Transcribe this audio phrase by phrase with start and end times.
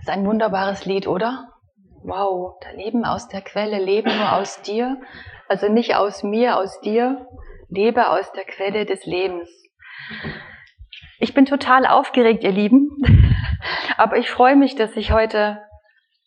[0.00, 1.48] Das ist ein wunderbares Lied, oder?
[2.02, 4.98] Wow, da Leben aus der Quelle, Leben nur aus dir.
[5.46, 7.26] Also nicht aus mir, aus dir.
[7.68, 9.50] Lebe aus der Quelle des Lebens.
[11.18, 12.88] Ich bin total aufgeregt, ihr Lieben.
[13.98, 15.60] Aber ich freue mich, dass ich heute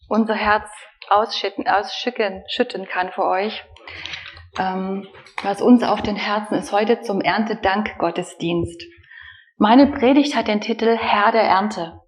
[0.07, 0.69] unser Herz
[1.09, 3.65] ausschütten, ausschütten, schütten kann für euch.
[4.59, 5.07] Ähm,
[5.41, 8.83] was uns auf den Herzen ist heute zum Erntedank Gottesdienst.
[9.57, 12.02] Meine Predigt hat den Titel Herr der Ernte.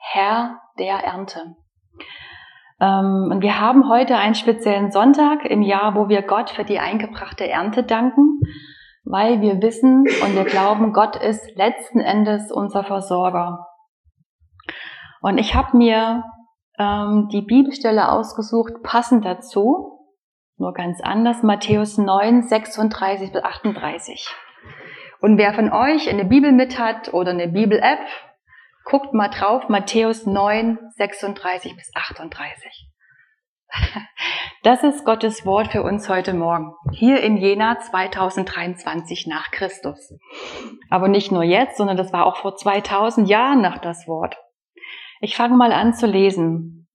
[0.00, 1.56] Herr der Ernte.
[2.80, 6.78] Ähm, und wir haben heute einen speziellen Sonntag im Jahr, wo wir Gott für die
[6.78, 8.40] eingebrachte Ernte danken,
[9.04, 13.66] weil wir wissen und wir glauben, Gott ist letzten Endes unser Versorger.
[15.20, 16.24] Und ich habe mir
[16.78, 19.98] ähm, die Bibelstelle ausgesucht, passend dazu,
[20.56, 24.28] nur ganz anders, Matthäus 9, 36 bis 38.
[25.20, 28.00] Und wer von euch eine Bibel mit hat oder eine Bibel-App,
[28.90, 32.88] guckt mal drauf, Matthäus 9, 36 bis 38.
[34.62, 40.12] Das ist Gottes Wort für uns heute Morgen, hier in Jena 2023 nach Christus.
[40.90, 44.36] Aber nicht nur jetzt, sondern das war auch vor 2000 Jahren nach das Wort.
[45.22, 46.88] Ich fange mal an zu lesen.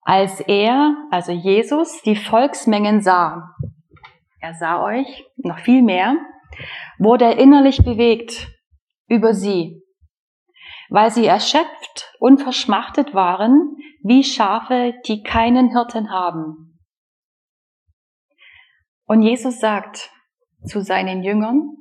[0.00, 3.54] Als er, also Jesus, die Volksmengen sah,
[4.40, 6.16] er sah euch noch viel mehr,
[6.98, 8.48] wurde er innerlich bewegt
[9.06, 9.84] über sie,
[10.90, 16.78] weil sie erschöpft und verschmachtet waren, wie Schafe, die keinen Hirten haben.
[19.06, 20.10] Und Jesus sagt
[20.64, 21.76] zu seinen Jüngern,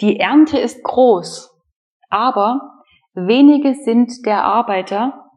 [0.00, 1.50] die Ernte ist groß,
[2.08, 2.60] aber
[3.14, 5.30] wenige sind der Arbeiter,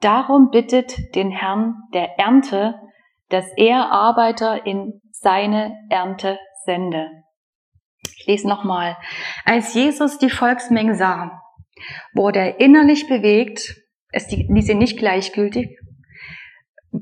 [0.00, 2.80] darum bittet den Herrn der Ernte,
[3.28, 7.08] dass er Arbeiter in seine Ernte sende.
[8.18, 8.96] Ich lese nochmal.
[9.44, 11.40] Als Jesus die Volksmengen sah,
[12.14, 13.76] wurde er innerlich bewegt,
[14.12, 15.78] es ließ ihn nicht gleichgültig,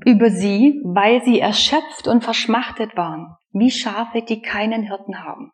[0.04, 5.50] über sie, weil sie erschöpft und verschmachtet waren, wie Schafe, die keinen Hirten haben.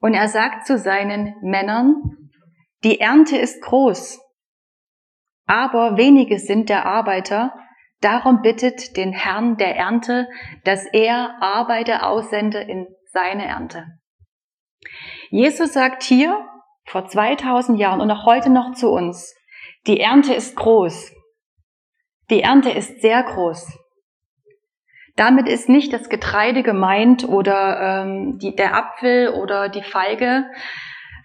[0.00, 1.94] Und er sagt zu seinen Männern,
[2.82, 4.20] die Ernte ist groß,
[5.46, 7.54] aber wenige sind der Arbeiter,
[8.00, 10.28] darum bittet den Herrn der Ernte,
[10.64, 13.86] dass er Arbeiter aussende in seine Ernte.
[15.30, 16.46] Jesus sagt hier,
[16.84, 19.34] vor 2000 Jahren und auch heute noch zu uns,
[19.86, 21.12] die Ernte ist groß.
[22.30, 23.78] Die Ernte ist sehr groß.
[25.16, 30.46] Damit ist nicht das Getreide gemeint oder ähm, die, der Apfel oder die Feige,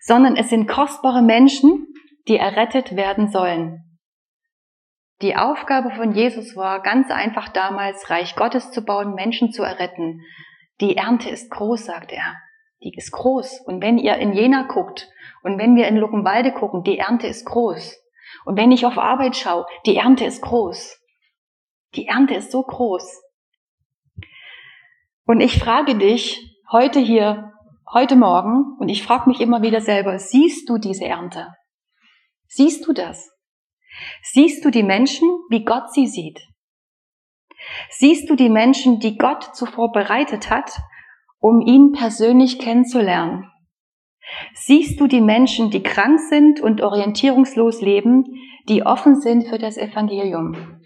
[0.02, 1.88] sondern es sind kostbare Menschen,
[2.28, 3.84] die errettet werden sollen.
[5.22, 10.22] Die Aufgabe von Jesus war ganz einfach damals, Reich Gottes zu bauen, Menschen zu erretten.
[10.80, 12.36] Die Ernte ist groß, sagt er.
[12.82, 13.62] Die ist groß.
[13.66, 15.10] Und wenn ihr in Jena guckt
[15.44, 17.98] und wenn wir in Luckenwalde gucken, die Ernte ist groß.
[18.46, 20.98] Und wenn ich auf Arbeit schaue, die Ernte ist groß.
[21.96, 23.22] Die Ernte ist so groß.
[25.26, 27.54] Und ich frage dich heute hier,
[27.92, 31.48] heute Morgen, und ich frage mich immer wieder selber, siehst du diese Ernte?
[32.48, 33.32] Siehst du das?
[34.24, 36.40] Siehst du die Menschen, wie Gott sie sieht?
[37.90, 40.72] Siehst du die Menschen, die Gott zuvor bereitet hat,
[41.40, 43.50] um ihn persönlich kennenzulernen?
[44.54, 48.26] Siehst du die Menschen, die krank sind und orientierungslos leben,
[48.68, 50.80] die offen sind für das Evangelium?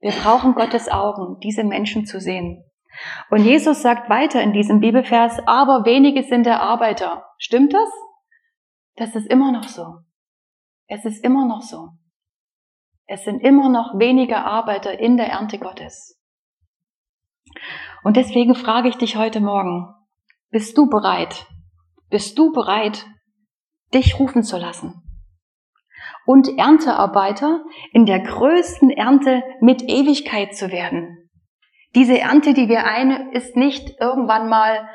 [0.00, 2.64] Wir brauchen Gottes Augen, diese Menschen zu sehen.
[3.30, 7.24] Und Jesus sagt weiter in diesem Bibelvers, aber wenige sind der Arbeiter.
[7.38, 7.88] Stimmt das?
[8.96, 10.00] Das ist immer noch so.
[10.86, 11.90] Es ist immer noch so.
[13.06, 16.18] Es sind immer noch wenige Arbeiter in der Ernte Gottes.
[18.04, 19.88] Und deswegen frage ich dich heute Morgen,
[20.50, 21.46] bist du bereit,
[22.10, 23.06] bist du bereit,
[23.94, 25.00] dich rufen zu lassen?
[26.26, 31.30] Und Erntearbeiter in der größten Ernte mit Ewigkeit zu werden.
[31.94, 34.86] Diese Ernte, die wir ein, ist nicht irgendwann mal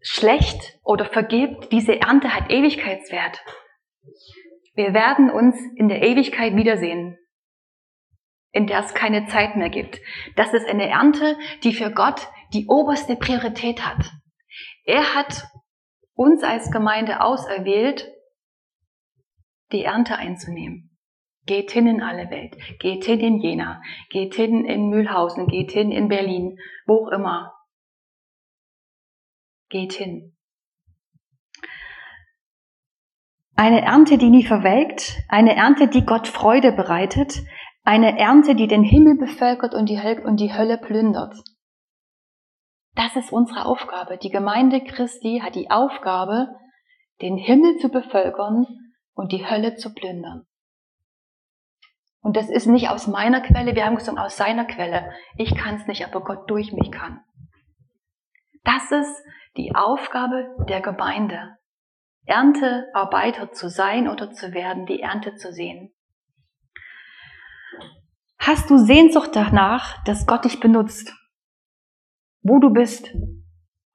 [0.00, 1.72] schlecht oder vergibt.
[1.72, 3.44] Diese Ernte hat Ewigkeitswert.
[4.74, 7.17] Wir werden uns in der Ewigkeit wiedersehen,
[8.52, 10.00] in der es keine Zeit mehr gibt.
[10.36, 14.10] Das ist eine Ernte, die für Gott die oberste Priorität hat.
[14.84, 15.44] Er hat
[16.14, 18.08] uns als Gemeinde auserwählt,
[19.72, 20.96] die Ernte einzunehmen.
[21.44, 25.92] Geht hin in alle Welt, geht hin in Jena, geht hin in Mühlhausen, geht hin
[25.92, 27.54] in Berlin, wo auch immer.
[29.68, 30.36] Geht hin.
[33.54, 37.42] Eine Ernte, die nie verwelkt, eine Ernte, die Gott Freude bereitet,
[37.88, 41.34] eine Ernte, die den Himmel bevölkert und die, Hölle, und die Hölle plündert.
[42.94, 44.18] Das ist unsere Aufgabe.
[44.18, 46.48] Die Gemeinde Christi hat die Aufgabe,
[47.22, 48.66] den Himmel zu bevölkern
[49.14, 50.44] und die Hölle zu plündern.
[52.20, 55.10] Und das ist nicht aus meiner Quelle, wir haben gesungen, aus seiner Quelle.
[55.38, 57.22] Ich kann es nicht, aber Gott durch mich kann.
[58.64, 59.24] Das ist
[59.56, 61.56] die Aufgabe der Gemeinde.
[62.26, 65.94] Erntearbeiter zu sein oder zu werden, die Ernte zu sehen.
[68.38, 71.14] Hast du Sehnsucht danach, dass Gott dich benutzt?
[72.42, 73.10] Wo du bist?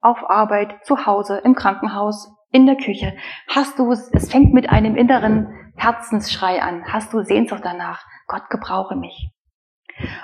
[0.00, 3.16] Auf Arbeit, zu Hause, im Krankenhaus, in der Küche.
[3.48, 6.84] Hast du, es fängt mit einem inneren Herzensschrei an.
[6.86, 8.04] Hast du Sehnsucht danach?
[8.26, 9.30] Gott gebrauche mich.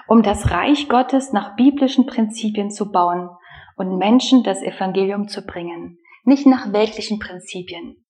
[0.07, 3.31] Um das Reich Gottes nach biblischen Prinzipien zu bauen
[3.77, 5.99] und Menschen das Evangelium zu bringen.
[6.25, 8.05] Nicht nach weltlichen Prinzipien.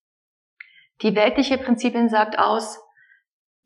[1.03, 2.79] Die weltliche Prinzipien sagt aus,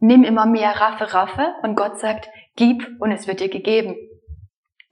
[0.05, 3.97] nimm immer mehr Raffe, Raffe und Gott sagt, gib und es wird dir gegeben.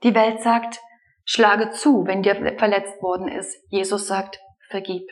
[0.01, 0.79] Die Welt sagt,
[1.23, 3.55] schlage zu, wenn dir verletzt worden ist.
[3.69, 4.39] Jesus sagt,
[4.69, 5.07] vergib.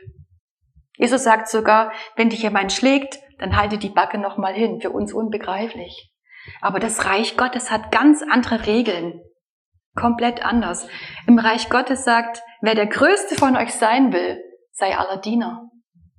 [0.97, 4.81] Jesus sagt sogar, wenn dich jemand schlägt, dann halte die Backe nochmal hin.
[4.81, 6.11] Für uns unbegreiflich.
[6.61, 9.21] Aber das Reich Gottes hat ganz andere Regeln.
[9.95, 10.87] Komplett anders.
[11.27, 15.69] Im Reich Gottes sagt, wer der Größte von euch sein will, sei aller Diener.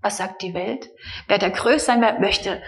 [0.00, 0.88] Was sagt die Welt?
[1.28, 2.62] Wer der Größte sein möchte,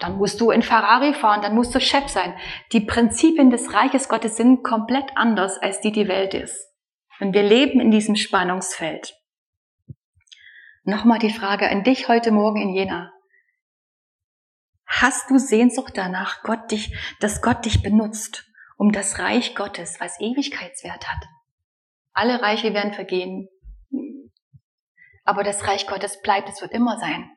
[0.00, 2.36] dann musst du in Ferrari fahren, dann musst du Chef sein.
[2.72, 6.72] Die Prinzipien des Reiches Gottes sind komplett anders, als die die Welt ist.
[7.20, 9.14] Und wir leben in diesem Spannungsfeld.
[10.84, 13.12] Nochmal die Frage an dich heute Morgen in Jena.
[14.86, 20.20] Hast du Sehnsucht danach, Gott dich, dass Gott dich benutzt, um das Reich Gottes, was
[20.20, 21.24] Ewigkeitswert hat?
[22.12, 23.48] Alle Reiche werden vergehen,
[25.24, 27.35] aber das Reich Gottes bleibt, es wird immer sein.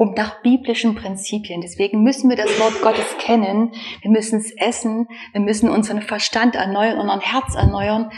[0.00, 1.60] Um nach biblischen Prinzipien.
[1.60, 3.74] Deswegen müssen wir das Wort Gottes kennen.
[4.00, 5.06] Wir müssen es essen.
[5.32, 8.10] Wir müssen unseren Verstand erneuern, unseren Herz erneuern,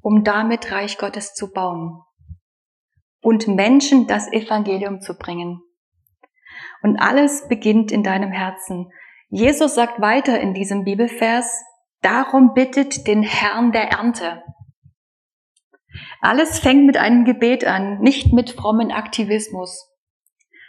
[0.00, 2.00] um damit Reich Gottes zu bauen.
[3.22, 5.60] Und Menschen das Evangelium zu bringen.
[6.82, 8.92] Und alles beginnt in deinem Herzen.
[9.28, 11.60] Jesus sagt weiter in diesem Bibelvers,
[12.02, 14.44] darum bittet den Herrn der Ernte.
[16.20, 19.90] Alles fängt mit einem Gebet an, nicht mit frommen Aktivismus,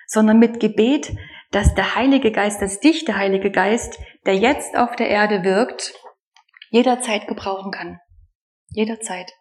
[0.08, 1.16] sondern mit Gebet,
[1.52, 5.94] dass der Heilige Geist, dass dich der Heilige Geist, der jetzt auf der Erde wirkt,
[6.72, 8.00] jederzeit gebrauchen kann.
[8.70, 9.32] Jederzeit.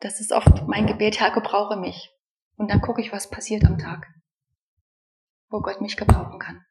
[0.00, 2.10] Das ist oft mein Gebet, Herr, gebrauche mich.
[2.56, 4.06] Und dann gucke ich, was passiert am Tag,
[5.48, 6.64] wo Gott mich gebrauchen kann.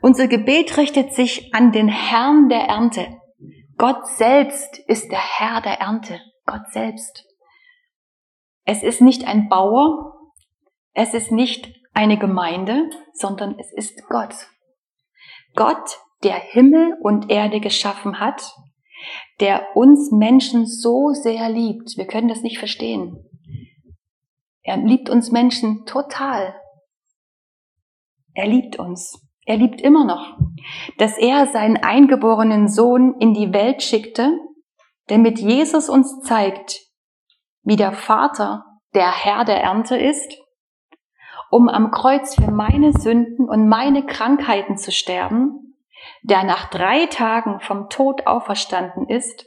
[0.00, 3.06] Unser Gebet richtet sich an den Herrn der Ernte.
[3.76, 6.20] Gott selbst ist der Herr der Ernte.
[6.46, 7.24] Gott selbst.
[8.64, 10.14] Es ist nicht ein Bauer,
[10.92, 14.34] es ist nicht eine Gemeinde, sondern es ist Gott.
[15.54, 18.54] Gott, der Himmel und Erde geschaffen hat,
[19.40, 21.96] der uns Menschen so sehr liebt.
[21.96, 23.28] Wir können das nicht verstehen.
[24.62, 26.54] Er liebt uns Menschen total.
[28.32, 29.20] Er liebt uns.
[29.46, 30.38] Er liebt immer noch,
[30.96, 34.32] dass er seinen eingeborenen Sohn in die Welt schickte,
[35.08, 36.80] damit Jesus uns zeigt,
[37.64, 38.64] wie der Vater
[38.94, 40.38] der Herr der Ernte ist,
[41.50, 45.76] um am Kreuz für meine Sünden und meine Krankheiten zu sterben,
[46.22, 49.46] der nach drei Tagen vom Tod auferstanden ist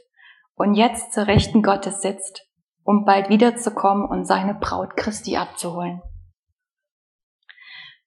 [0.54, 2.46] und jetzt zur Rechten Gottes sitzt,
[2.82, 6.02] um bald wiederzukommen und seine Braut Christi abzuholen.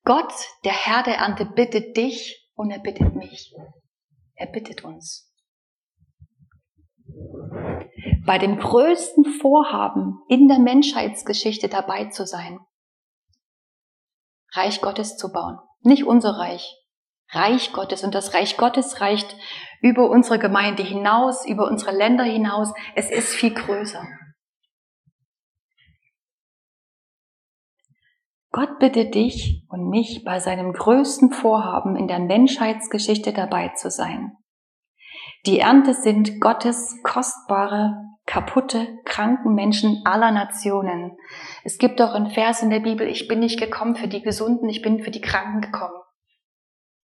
[0.04, 0.34] Gott,
[0.66, 3.54] der Herr der Ernte, bittet dich und er bittet mich.
[4.36, 5.31] Er bittet uns.
[8.26, 12.60] Bei dem größten Vorhaben in der Menschheitsgeschichte dabei zu sein.
[14.54, 15.60] Reich Gottes zu bauen.
[15.82, 16.78] Nicht unser Reich.
[17.30, 18.04] Reich Gottes.
[18.04, 19.36] Und das Reich Gottes reicht
[19.82, 22.74] über unsere Gemeinde hinaus, über unsere Länder hinaus.
[22.96, 24.06] Es ist viel größer.
[28.52, 34.34] Gott bittet dich und mich bei seinem größten Vorhaben in der Menschheitsgeschichte dabei zu sein.
[35.46, 37.96] Die Ernte sind Gottes kostbare,
[38.28, 41.18] kaputte, kranken Menschen aller Nationen.
[41.64, 44.70] Es gibt auch einen Vers in der Bibel, ich bin nicht gekommen für die Gesunden,
[44.70, 45.96] ich bin für die Kranken gekommen.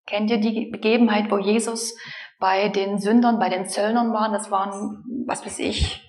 [0.06, 1.98] Kennt ihr die Begebenheit, wo Jesus
[2.39, 4.32] bei den Sündern, bei den Zöllnern war?
[4.32, 6.06] Das waren, was weiß ich,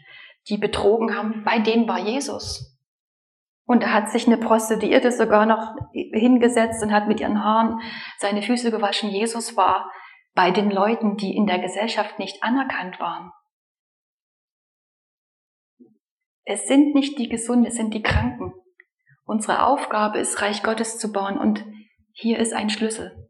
[0.49, 1.45] die betrogen haben.
[1.45, 2.77] Bei denen war Jesus.
[3.65, 7.81] Und da hat sich eine Prostituierte sogar noch hingesetzt und hat mit ihren Haaren
[8.19, 9.11] seine Füße gewaschen.
[9.11, 9.91] Jesus war
[10.37, 13.33] bei den Leuten, die in der Gesellschaft nicht anerkannt waren.
[16.45, 18.53] Es sind nicht die Gesunden, es sind die Kranken.
[19.25, 21.65] Unsere Aufgabe ist, Reich Gottes zu bauen und
[22.13, 23.29] hier ist ein Schlüssel.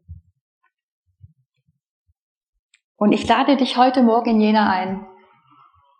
[2.97, 5.07] Und ich lade dich heute Morgen in Jena ein.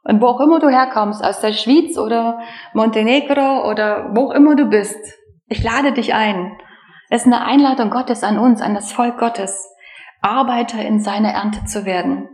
[0.04, 2.42] Und wo auch immer du herkommst, aus der Schweiz oder
[2.74, 5.00] Montenegro oder wo auch immer du bist,
[5.48, 6.58] ich lade dich ein.
[7.10, 9.74] Es ist eine Einladung Gottes an uns, an das Volk Gottes,
[10.21, 12.29] Arbeiter in seiner Ernte zu werden.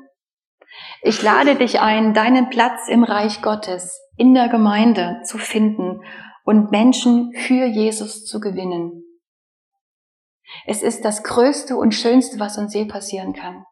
[1.01, 6.01] Ich lade dich ein, deinen Platz im Reich Gottes, in der Gemeinde zu finden
[6.43, 9.03] und Menschen für Jesus zu gewinnen.
[10.65, 13.65] Es ist das Größte und Schönste, was uns je passieren kann.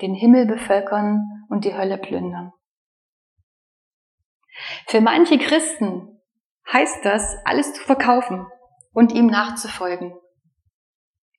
[0.00, 2.52] Den Himmel bevölkern und die Hölle plündern.
[4.86, 6.20] Für manche Christen
[6.72, 8.46] heißt das, alles zu verkaufen
[8.92, 10.14] und ihm nachzufolgen.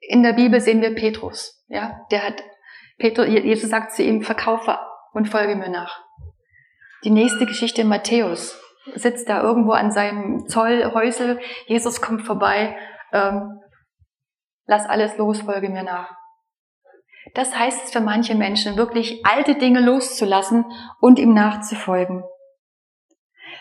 [0.02, 2.44] In der Bibel sehen wir Petrus, ja, der hat,
[2.98, 4.78] Petrus, Jesus sagt zu ihm, verkaufe
[5.14, 6.04] und folge mir nach.
[7.04, 8.60] Die nächste Geschichte Matthäus
[8.94, 12.78] sitzt da irgendwo an seinem Zollhäusel, Jesus kommt vorbei,
[13.12, 13.60] ähm,
[14.66, 16.12] lass alles los, folge mir nach.
[17.34, 20.66] Das heißt es für manche Menschen, wirklich alte Dinge loszulassen
[21.00, 22.24] und ihm nachzufolgen.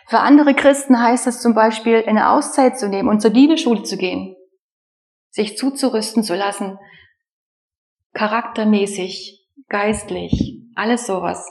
[0.06, 3.96] Für andere Christen heißt es zum Beispiel, eine Auszeit zu nehmen und zur Bibelschule zu
[3.96, 4.33] gehen,
[5.34, 6.78] sich zuzurüsten zu lassen,
[8.12, 11.44] charaktermäßig, geistlich, alles sowas.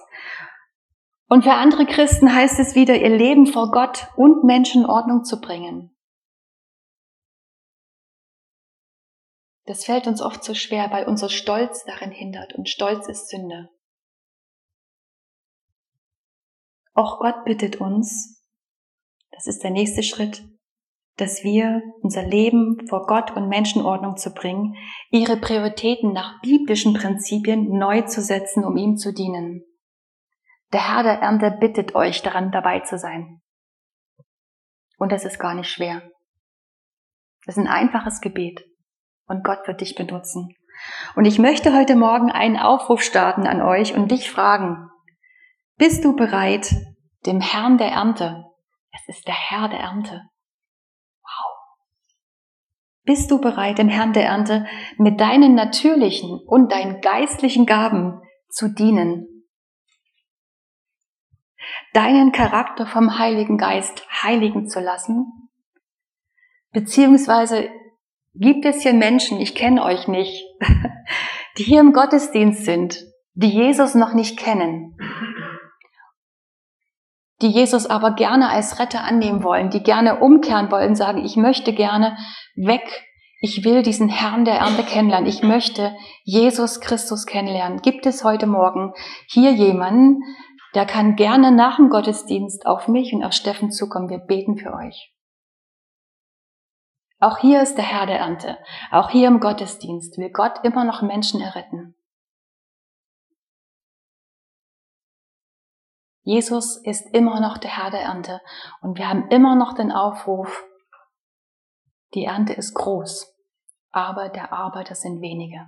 [1.28, 5.26] Und für andere Christen heißt es wieder, ihr Leben vor Gott und Menschen in Ordnung
[5.26, 5.94] zu bringen.
[9.66, 13.70] Das fällt uns oft so schwer, weil unser Stolz darin hindert und Stolz ist Sünde.
[16.94, 18.46] Auch Gott bittet uns,
[19.32, 20.44] das ist der nächste Schritt,
[21.18, 24.76] dass wir unser Leben vor Gott und Menschenordnung zu bringen,
[25.12, 29.64] ihre Prioritäten nach biblischen Prinzipien neu zu setzen, um ihm zu dienen.
[30.72, 33.42] Der Herr der Ernte bittet euch daran dabei zu sein.
[34.98, 36.02] Und das ist gar nicht schwer.
[37.46, 38.66] Das ist ein einfaches Gebet
[39.28, 40.56] und Gott wird dich benutzen.
[41.16, 44.90] Und ich möchte heute Morgen einen Aufruf starten an euch und dich fragen,
[45.78, 46.74] bist du bereit,
[47.26, 48.46] dem Herrn der Ernte,
[48.92, 50.22] es ist der Herr der Ernte,
[53.06, 54.66] bist du bereit, dem Herrn der Ernte
[54.98, 59.28] mit deinen natürlichen und deinen geistlichen Gaben zu dienen?
[61.94, 65.26] Deinen Charakter vom Heiligen Geist heiligen zu lassen?
[66.72, 67.70] Beziehungsweise
[68.36, 70.44] Gibt es hier Menschen, ich kenne euch nicht,
[71.58, 73.06] die hier im Gottesdienst sind,
[73.36, 74.98] die Jesus noch nicht kennen,
[77.44, 81.74] die Jesus aber gerne als Retter annehmen wollen, die gerne umkehren wollen, sagen, ich möchte
[81.74, 82.18] gerne
[82.56, 83.06] weg,
[83.42, 87.82] ich will diesen Herrn der Ernte kennenlernen, ich möchte Jesus Christus kennenlernen.
[87.82, 88.94] Gibt es heute Morgen
[89.28, 90.22] hier jemanden,
[90.74, 94.74] der kann gerne nach dem Gottesdienst auf mich und auf Steffen zukommen, wir beten für
[94.74, 95.14] euch.
[97.20, 98.58] Auch hier ist der Herr der Ernte.
[98.92, 101.83] Auch hier im Gottesdienst will Gott immer noch Menschen erretten.
[106.24, 108.42] Jesus ist immer noch der Herr der Ernte
[108.82, 110.64] und wir haben immer noch den Aufruf,
[112.14, 113.28] die Ernte ist groß,
[113.92, 115.68] aber der Arbeiter sind wenige.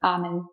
[0.00, 0.48] Amen.